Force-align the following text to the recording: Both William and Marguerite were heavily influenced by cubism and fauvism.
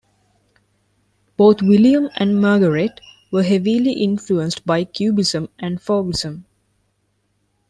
Both 1.37 1.61
William 1.61 2.09
and 2.15 2.41
Marguerite 2.41 2.99
were 3.31 3.43
heavily 3.43 3.91
influenced 4.01 4.65
by 4.65 4.83
cubism 4.83 5.49
and 5.59 5.79
fauvism. 5.79 6.45